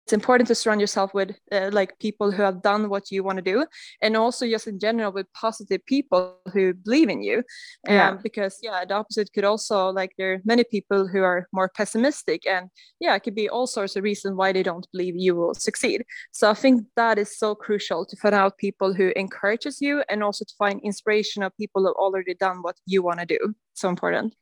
[0.06, 3.38] it's important to surround yourself with uh, like people who have done what you want
[3.38, 3.66] to do
[4.04, 7.40] and also just in general with positive people who believe in you
[7.88, 8.18] um, yeah.
[8.22, 12.46] because yeah the opposite could also like there are many people who are more pessimistic
[12.46, 15.56] and yeah it could be all sorts of reasons why they don't believe you will
[15.56, 16.06] succeed.
[16.32, 20.24] So i think that is so crucial to find out people who encourages you and
[20.24, 23.56] also to find inspiration of people who have already done what you want to do.
[23.74, 24.36] So important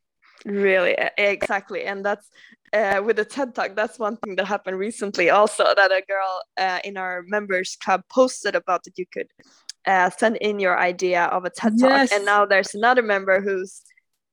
[0.46, 2.30] really exactly and that's
[2.74, 6.42] uh, with the TED Talk, that's one thing that happened recently also that a girl
[6.58, 9.28] uh, in our members club posted about that you could
[9.86, 12.12] uh, send in your idea of a TED Talk.
[12.12, 13.84] And now there's another member who's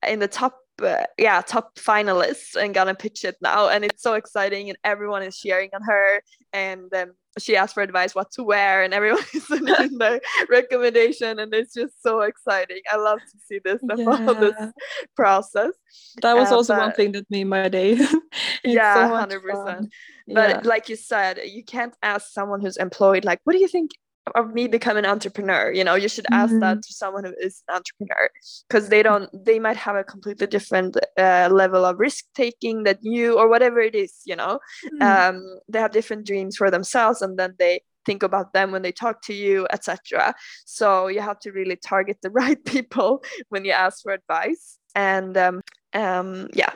[0.07, 3.69] in the top, uh, yeah, top finalists and gonna pitch it now.
[3.69, 6.23] And it's so exciting and everyone is cheering on her.
[6.53, 11.39] And um, she asked for advice what to wear and everyone is sending their recommendation
[11.39, 14.05] and it's just so exciting i love to see this yeah.
[14.05, 14.73] follow this
[15.17, 15.73] process
[16.23, 17.95] that was um, also one thing that made my day
[18.65, 19.89] yeah so 100% fun.
[20.29, 20.61] but yeah.
[20.65, 23.93] like you said you can't ask someone who's employed like what do you think
[24.35, 26.61] of me becoming an entrepreneur you know you should ask mm-hmm.
[26.61, 28.31] that to someone who is an entrepreneur
[28.69, 32.99] because they don't they might have a completely different uh, level of risk taking that
[33.03, 35.03] you or whatever it is you know mm-hmm.
[35.03, 38.93] um, they have different dreams for themselves and then they think about them when they
[38.93, 43.73] talk to you etc so you have to really target the right people when you
[43.73, 45.61] ask for advice and um,
[45.93, 46.73] um yeah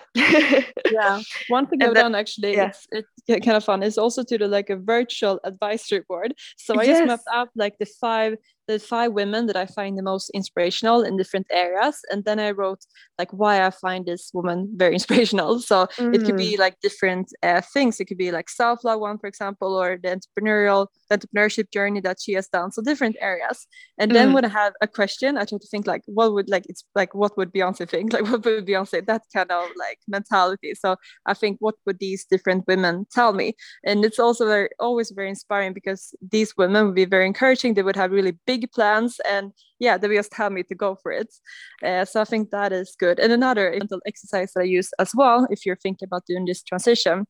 [0.90, 2.66] yeah one thing i've done actually yeah.
[2.66, 6.74] it's, it's kind of fun is also to do like a virtual advisory board so
[6.74, 6.98] i yes.
[6.98, 11.02] just mapped out like the five the five women that I find the most inspirational
[11.02, 12.00] in different areas.
[12.10, 12.80] And then I wrote
[13.18, 15.60] like why I find this woman very inspirational.
[15.60, 16.14] So mm.
[16.14, 16.58] it could be mm.
[16.58, 18.00] like different uh, things.
[18.00, 22.18] It could be like self-love one, for example, or the entrepreneurial the entrepreneurship journey that
[22.20, 22.72] she has done.
[22.72, 23.66] So different areas.
[23.98, 24.34] And then mm.
[24.34, 27.14] when I have a question, I try to think like what would like it's like
[27.14, 28.12] what would Beyonce think?
[28.14, 30.72] Like what would Beyonce that kind of like mentality.
[30.74, 30.96] So
[31.26, 33.54] I think what would these different women tell me?
[33.84, 37.74] And it's also very always very inspiring because these women would be very encouraging.
[37.74, 40.96] They would have really big big plans and yeah they just tell me to go
[41.02, 41.30] for it
[41.84, 45.12] uh, so i think that is good and another mental exercise that i use as
[45.14, 47.26] well if you're thinking about doing this transition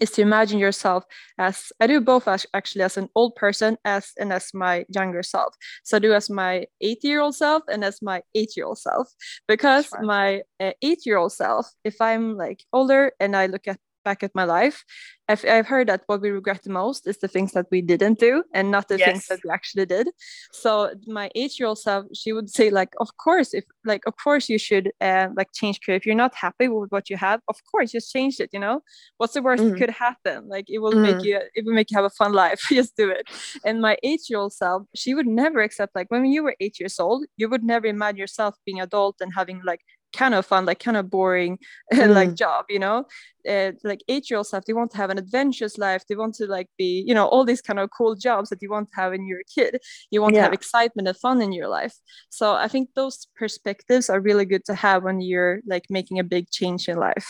[0.00, 1.04] is to imagine yourself
[1.38, 5.22] as I do both as, actually as an old person as and as my younger
[5.22, 5.54] self.
[5.84, 8.78] So I do as my eight year old self and as my eight year old
[8.78, 9.08] self
[9.46, 10.02] because sure.
[10.02, 14.22] my uh, eight year old self, if I'm like older and I look at back
[14.22, 14.84] at my life,
[15.28, 18.18] I've, I've heard that what we regret the most is the things that we didn't
[18.18, 19.08] do and not the yes.
[19.08, 20.08] things that we actually did.
[20.52, 24.58] So my eight-year-old self, she would say like, of course, if like, of course you
[24.58, 25.96] should uh, like change career.
[25.96, 28.50] If you're not happy with what you have, of course, just change it.
[28.52, 28.82] You know,
[29.16, 29.70] what's the worst mm.
[29.70, 30.48] that could happen?
[30.48, 31.02] Like it will mm.
[31.02, 32.60] make you, it will make you have a fun life.
[32.68, 33.26] just do it.
[33.64, 37.24] And my eight-year-old self, she would never accept like when you were eight years old,
[37.36, 39.80] you would never imagine yourself being adult and having like
[40.14, 41.58] kind of fun, like kind of boring,
[41.92, 42.14] mm.
[42.14, 43.04] like job, you know.
[43.46, 46.02] Uh, like eight year old stuff, they want to have an adventurous life.
[46.08, 48.70] They want to like be, you know, all these kind of cool jobs that you
[48.70, 49.80] want to have in your kid.
[50.10, 50.40] You want yeah.
[50.40, 51.94] to have excitement and fun in your life.
[52.30, 56.24] So I think those perspectives are really good to have when you're like making a
[56.24, 57.28] big change in life.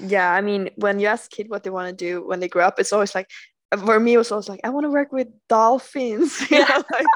[0.00, 2.66] Yeah, I mean, when you ask kid what they want to do when they grow
[2.66, 3.28] up, it's always like
[3.76, 7.06] for me it was always like I want to work with dolphins, you know, like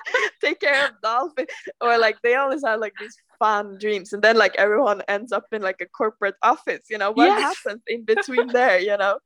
[0.40, 1.48] take care of dolphins,
[1.80, 5.46] or like they always have like these fun dreams, and then like everyone ends up
[5.52, 7.40] in like a corporate office, you know, what yes.
[7.40, 9.18] happens in between there, you know?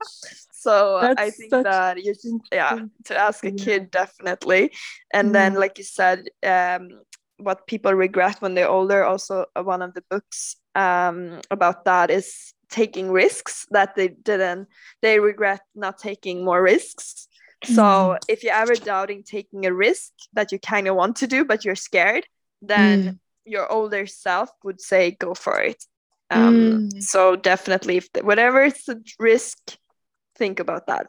[0.53, 4.73] So That's I think that you should, yeah, to ask a kid definitely,
[5.13, 5.33] and mm.
[5.33, 5.61] then mm-hmm.
[5.61, 7.01] like you said, um,
[7.39, 9.05] what people regret when they're older.
[9.05, 14.69] Also, uh, one of the books um about that is taking risks that they didn't
[15.03, 17.29] they regret not taking more risks
[17.65, 18.19] so mm.
[18.29, 21.65] if you're ever doubting taking a risk that you kind of want to do but
[21.65, 22.27] you're scared
[22.63, 23.19] then mm.
[23.45, 25.85] your older self would say go for it
[26.31, 27.03] um, mm.
[27.03, 29.59] so definitely if the, whatever it's a risk
[30.37, 31.07] think about that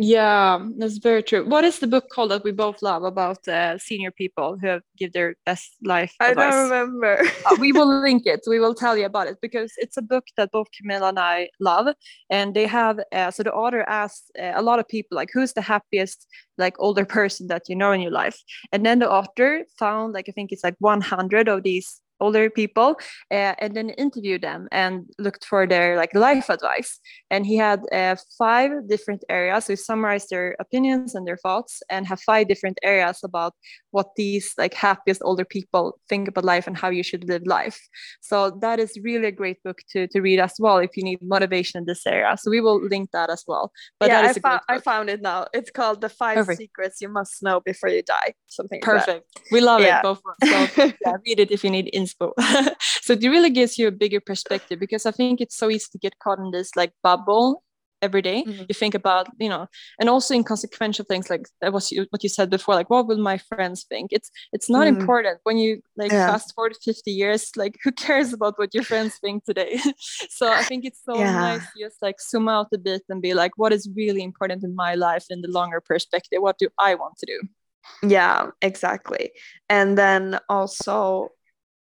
[0.00, 1.44] yeah, that's very true.
[1.44, 4.82] What is the book called that we both love about uh, senior people who have
[4.96, 6.14] give their best life?
[6.20, 6.52] I advice?
[6.52, 7.22] don't remember.
[7.46, 8.40] uh, we will link it.
[8.46, 11.50] We will tell you about it because it's a book that both Camilla and I
[11.58, 11.88] love,
[12.30, 13.00] and they have.
[13.12, 16.76] Uh, so the author asked uh, a lot of people like, "Who's the happiest like
[16.78, 20.32] older person that you know in your life?" And then the author found like I
[20.32, 22.96] think it's like 100 of these older people
[23.30, 26.98] uh, and then interviewed them and looked for their like life advice.
[27.30, 29.66] And he had uh, five different areas.
[29.66, 33.54] So he summarized their opinions and their thoughts and have five different areas about
[33.90, 37.80] what these like happiest older people think about life and how you should live life.
[38.20, 41.20] So that is really a great book to, to read as well if you need
[41.22, 42.36] motivation in this area.
[42.38, 43.72] So we will link that as well.
[43.98, 45.46] But yeah, I, fo- I found it now.
[45.52, 46.58] It's called the five perfect.
[46.58, 49.24] secrets you must know before you die something perfect.
[49.36, 49.98] Like we love yeah.
[49.98, 50.68] it both so
[51.04, 51.88] yeah, read it if you need
[52.80, 55.98] so it really gives you a bigger perspective because i think it's so easy to
[55.98, 57.62] get caught in this like bubble
[58.02, 58.44] every day.
[58.44, 58.64] Mm-hmm.
[58.68, 59.66] you think about you know
[60.00, 63.06] and also in inconsequential things like that was you, what you said before like what
[63.06, 65.00] will my friends think it's it's not mm-hmm.
[65.00, 66.28] important when you like yeah.
[66.30, 69.78] fast forward 50 years like who cares about what your friends think today
[70.30, 71.32] so i think it's so yeah.
[71.32, 74.64] nice to just like zoom out a bit and be like what is really important
[74.64, 79.30] in my life in the longer perspective what do i want to do yeah exactly
[79.68, 81.30] and then also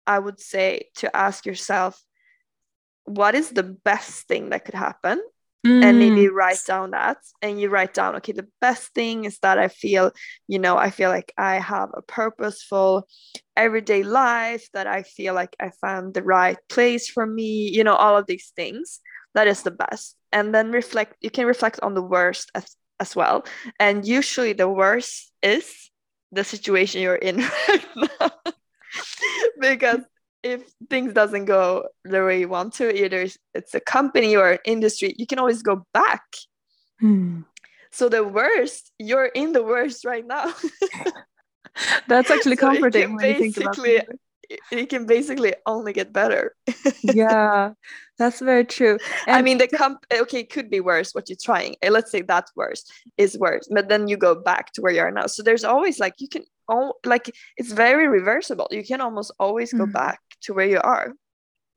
[0.07, 2.01] i would say to ask yourself
[3.05, 5.21] what is the best thing that could happen?
[5.65, 5.83] Mm.
[5.83, 7.17] and maybe write down that.
[7.41, 10.11] And you write down okay the best thing is that i feel
[10.47, 13.07] you know i feel like i have a purposeful
[13.57, 17.95] everyday life that i feel like i found the right place for me you know
[17.95, 18.99] all of these things.
[19.33, 20.15] That is the best.
[20.31, 23.45] And then reflect you can reflect on the worst as, as well.
[23.79, 25.89] And usually the worst is
[26.31, 27.37] the situation you're in
[27.67, 28.53] right now
[29.60, 29.99] because
[30.43, 35.15] if things doesn't go the way you want to either it's a company or industry
[35.17, 36.23] you can always go back
[37.00, 37.41] hmm.
[37.91, 40.54] so the worst you're in the worst right now
[42.08, 44.08] That's actually so comforting when you think about it.
[44.71, 46.56] It can basically only get better.
[47.02, 47.71] yeah,
[48.19, 49.00] that's very true.
[49.25, 51.75] And I mean, the comp okay, it could be worse what you're trying.
[51.81, 52.85] Eh, let's say that's worse
[53.17, 55.25] is worse, but then you go back to where you are now.
[55.25, 58.67] So there's always like you can oh like it's very reversible.
[58.71, 59.91] You can almost always go mm-hmm.
[59.91, 61.13] back to where you are.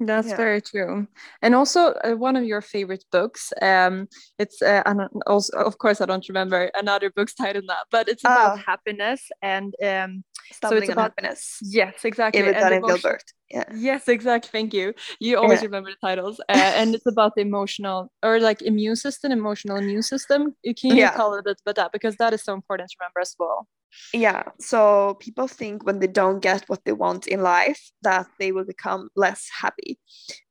[0.01, 0.37] That's yeah.
[0.37, 1.09] very true.
[1.43, 3.53] And also uh, one of your favorite books.
[3.61, 4.07] Um,
[4.39, 8.23] it's uh, and also of course I don't remember another book's title now, but it's
[8.23, 8.63] about ah.
[8.65, 10.25] happiness and um,
[10.63, 11.59] so it's about happiness.
[11.63, 12.43] Yes, exactly.
[12.43, 13.25] Daniel Gilbert.
[13.51, 13.65] Yeah.
[13.75, 14.51] Yes, exactly.
[14.53, 14.93] Thank you.
[15.21, 15.67] You always yeah.
[15.67, 20.03] remember the titles, uh, and it's about the emotional or like immune system, emotional immune
[20.03, 20.55] system.
[20.63, 21.15] You can yeah.
[21.15, 23.67] call it a bit about that because that is so important to remember as well
[24.13, 28.53] yeah so people think when they don't get what they want in life that they
[28.53, 29.99] will become less happy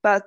[0.03, 0.23] but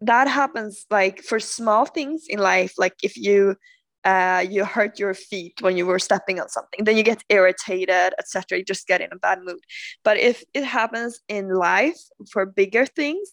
[0.00, 3.56] that happens like for small things in life like if you
[4.04, 6.84] uh, you hurt your feet when you were stepping on something.
[6.84, 9.60] Then you get irritated etc you just get in a bad mood.
[10.04, 11.98] But if it happens in life
[12.30, 13.30] for bigger things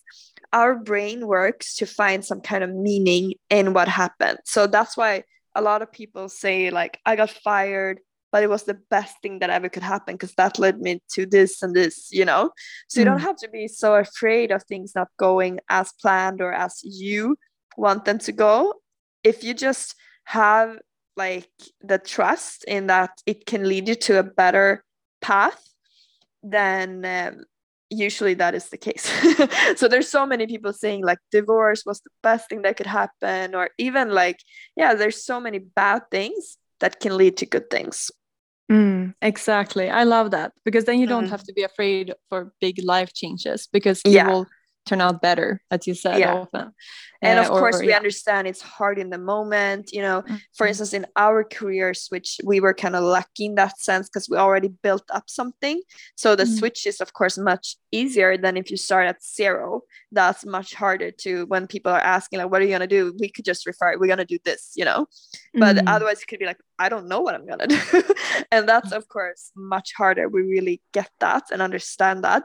[0.52, 4.40] our brain works to find some kind of meaning in what happened.
[4.46, 5.24] So that's why
[5.56, 8.00] a lot of people say like i got fired
[8.32, 11.26] but it was the best thing that ever could happen because that led me to
[11.26, 12.52] this and this you know?
[12.88, 13.24] So you don't mm.
[13.24, 17.38] have to be so afraid of things not going as planned or as you
[17.78, 18.76] want them to go.
[19.24, 19.96] If you just
[20.30, 20.78] have
[21.18, 21.50] like
[21.82, 24.84] the trust in that it can lead you to a better
[25.22, 25.60] path
[26.44, 27.44] then um,
[27.90, 29.10] usually that is the case
[29.76, 33.56] so there's so many people saying like divorce was the best thing that could happen
[33.56, 34.38] or even like
[34.78, 38.12] yeah there's so many bad things that can lead to good things
[38.72, 39.90] Mm, exactly.
[39.90, 41.32] I love that because then you don't mm.
[41.32, 44.28] have to be afraid for big life changes because yeah.
[44.28, 44.46] you will
[44.90, 46.34] turn out better, as you said yeah.
[46.34, 46.74] often
[47.22, 47.98] and uh, of course or, we yeah.
[47.98, 50.36] understand it's hard in the moment you know mm-hmm.
[50.56, 54.30] for instance in our careers which we were kind of lucky in that sense because
[54.30, 55.82] we already built up something
[56.16, 56.56] so the mm-hmm.
[56.56, 59.82] switch is of course much easier than if you start at zero
[60.12, 63.14] that's much harder to when people are asking like what are you going to do
[63.20, 65.06] we could just refer we're going to do this you know
[65.54, 65.88] but mm-hmm.
[65.88, 68.04] otherwise it could be like i don't know what i'm going to do
[68.52, 72.44] and that's of course much harder we really get that and understand that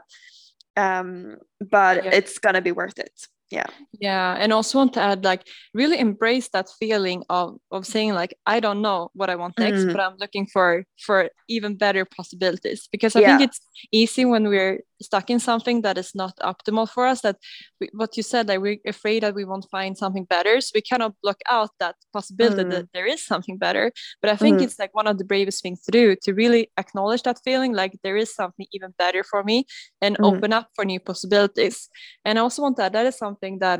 [0.77, 2.11] um but yeah.
[2.13, 3.65] it's going to be worth it yeah
[3.99, 8.33] yeah and also want to add like really embrace that feeling of of saying like
[8.45, 9.91] i don't know what i want next mm.
[9.91, 13.37] but i'm looking for for even better possibilities because i yeah.
[13.37, 13.61] think it's
[13.91, 17.37] easy when we're stuck in something that is not optimal for us that
[17.79, 20.81] we, what you said like we're afraid that we won't find something better so we
[20.81, 22.71] cannot block out that possibility mm.
[22.71, 23.91] that there is something better
[24.21, 24.63] but i think mm.
[24.63, 27.97] it's like one of the bravest things to do to really acknowledge that feeling like
[28.03, 29.65] there is something even better for me
[30.01, 30.25] and mm.
[30.25, 31.89] open up for new possibilities
[32.23, 33.79] and i also want that that is something that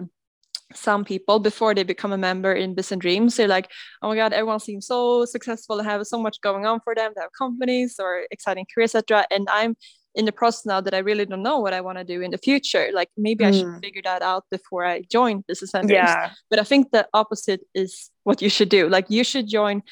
[0.74, 3.70] some people before they become a member in Business Dreams, they're like,
[4.02, 7.12] oh my God, everyone seems so successful and have so much going on for them.
[7.16, 9.28] They have companies or exciting careers, etc.
[9.32, 9.76] And I'm
[10.16, 12.32] in the process now that I really don't know what I want to do in
[12.32, 12.90] the future.
[12.94, 13.48] Like maybe mm.
[13.48, 13.80] I should hmm.
[13.80, 15.92] figure that out before I join business centers.
[15.92, 16.32] Yeah.
[16.50, 18.88] But I think the opposite is what you should do.
[18.90, 19.84] Like you should join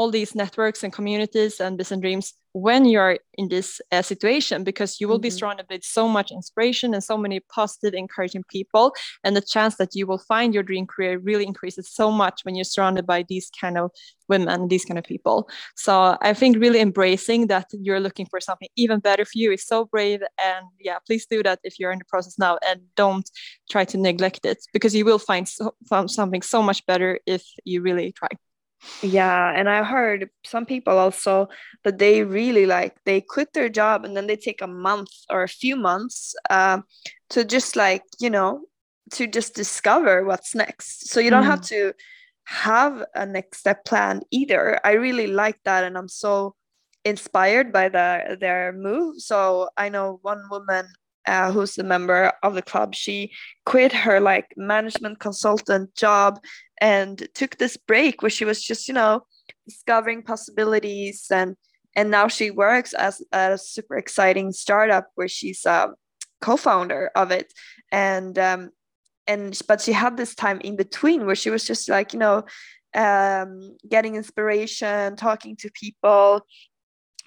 [0.00, 4.98] all these networks and communities and business dreams when you're in this uh, situation because
[4.98, 5.34] you will mm-hmm.
[5.34, 8.94] be surrounded with so much inspiration and so many positive encouraging people
[9.24, 12.54] and the chance that you will find your dream career really increases so much when
[12.54, 13.90] you're surrounded by these kind of
[14.26, 15.46] women these kind of people
[15.76, 19.66] so i think really embracing that you're looking for something even better for you is
[19.66, 23.28] so brave and yeah please do that if you're in the process now and don't
[23.70, 25.74] try to neglect it because you will find so,
[26.06, 28.28] something so much better if you really try
[29.02, 31.48] yeah, and I heard some people also
[31.84, 35.42] that they really like they quit their job and then they take a month or
[35.42, 36.80] a few months uh,
[37.30, 38.62] to just like you know
[39.12, 41.08] to just discover what's next.
[41.08, 41.50] So you don't mm.
[41.50, 41.92] have to
[42.44, 44.80] have a next step plan either.
[44.84, 46.54] I really like that, and I'm so
[47.04, 49.20] inspired by the their move.
[49.20, 50.86] So I know one woman
[51.26, 53.32] uh, who's a member of the club, she
[53.66, 56.40] quit her like management consultant job
[56.80, 59.22] and took this break where she was just, you know,
[59.66, 61.56] discovering possibilities and
[61.96, 65.90] and now she works as a super exciting startup where she's a
[66.40, 67.52] co-founder of it.
[67.90, 68.70] And um
[69.26, 72.44] and but she had this time in between where she was just like you know
[72.94, 76.44] um getting inspiration talking to people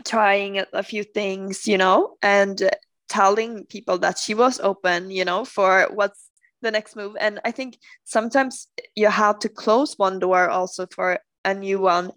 [0.05, 2.69] trying a few things you know and
[3.09, 6.29] telling people that she was open, you know, for what's
[6.61, 7.15] the next move.
[7.19, 12.11] And I think sometimes you have to close one door also for a new one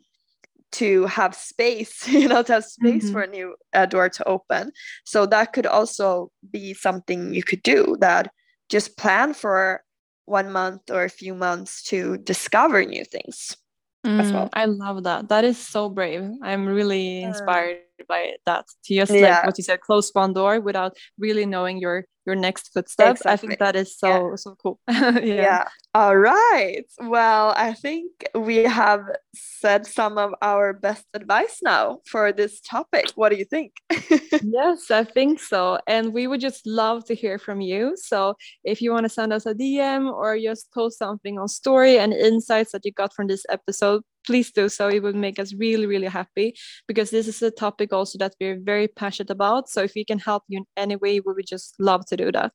[0.73, 3.13] to have space, you know, to have space mm-hmm.
[3.13, 4.73] for a new uh, door to open.
[5.05, 8.31] So that could also be something you could do that
[8.69, 9.83] just plan for
[10.25, 13.57] one month or a few months to discover new things
[14.05, 14.51] mm, as well.
[14.53, 15.29] I love that.
[15.29, 16.29] That is so brave.
[16.43, 17.79] I'm really inspired
[18.09, 18.67] by that.
[18.85, 19.21] To just yeah.
[19.37, 23.21] like what you said close one door without really knowing your your next footsteps.
[23.21, 23.33] Exactly.
[23.33, 24.37] i think that is so yeah.
[24.37, 24.81] so cool.
[24.89, 25.21] Yeah.
[25.23, 25.69] yeah.
[25.95, 26.85] All right.
[27.01, 29.03] Well i think we have
[29.35, 33.07] said some of our best advice now for this topic.
[33.15, 33.73] What do you think?
[34.43, 35.79] Yes i think so.
[35.87, 37.95] And we would just love to hear from you.
[37.97, 38.35] So
[38.65, 42.13] if you want to send us a dm or just post something on story and
[42.13, 44.89] insights that you got from this episode please do so.
[44.89, 46.55] It would make us really, really happy
[46.87, 49.69] because this is a topic also that we're very passionate about.
[49.69, 52.33] So if we can help you in any way, we would just love to do
[52.33, 52.53] that.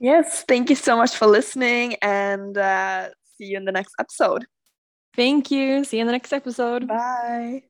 [0.00, 4.46] Yes, thank you so much for listening and uh, see you in the next episode.
[5.14, 5.84] Thank you.
[5.84, 6.88] See you in the next episode.
[6.88, 7.64] Bye.